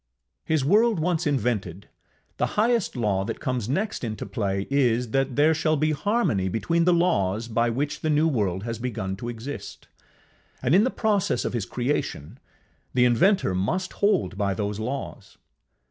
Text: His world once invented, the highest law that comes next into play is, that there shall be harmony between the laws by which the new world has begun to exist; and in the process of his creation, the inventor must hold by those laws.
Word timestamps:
His 0.45 0.65
world 0.65 0.99
once 0.99 1.27
invented, 1.27 1.87
the 2.37 2.57
highest 2.57 2.95
law 2.95 3.23
that 3.23 3.39
comes 3.39 3.69
next 3.69 4.03
into 4.03 4.25
play 4.25 4.65
is, 4.71 5.11
that 5.11 5.35
there 5.35 5.53
shall 5.53 5.77
be 5.77 5.91
harmony 5.91 6.49
between 6.49 6.85
the 6.85 6.91
laws 6.91 7.47
by 7.47 7.69
which 7.69 7.99
the 8.01 8.09
new 8.09 8.27
world 8.27 8.63
has 8.63 8.79
begun 8.79 9.15
to 9.17 9.29
exist; 9.29 9.87
and 10.59 10.73
in 10.73 10.85
the 10.85 10.89
process 10.89 11.45
of 11.45 11.53
his 11.53 11.67
creation, 11.67 12.39
the 12.95 13.05
inventor 13.05 13.53
must 13.53 13.93
hold 13.93 14.39
by 14.39 14.55
those 14.55 14.79
laws. 14.79 15.37